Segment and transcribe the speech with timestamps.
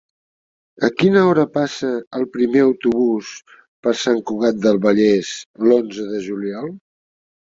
[0.85, 1.89] A quina hora passa
[2.19, 3.29] el primer autobús
[3.87, 5.35] per Sant Cugat del Vallès
[5.67, 6.73] l'onze de juliol?